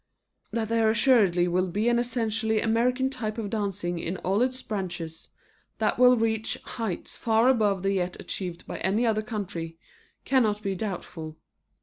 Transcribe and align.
That 0.49 0.67
there 0.69 0.89
assuredly 0.89 1.47
will 1.47 1.67
be 1.67 1.87
an 1.87 1.99
essentially 1.99 2.59
American 2.59 3.11
type 3.11 3.37
of 3.37 3.51
dancing 3.51 3.99
in 3.99 4.17
all 4.17 4.41
its 4.41 4.59
branches, 4.63 5.29
that 5.77 5.99
will 5.99 6.17
reach 6.17 6.57
heights 6.63 7.15
far 7.15 7.47
above 7.49 7.83
that 7.83 7.93
yet 7.93 8.17
achieved 8.19 8.65
by 8.65 8.79
any 8.79 9.05
other 9.05 9.21
country, 9.21 9.77
cannot 10.25 10.63
be 10.63 10.73
doubtful. 10.73 11.37